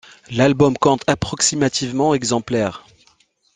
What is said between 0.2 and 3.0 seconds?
L'album compte approximativement exemplaires.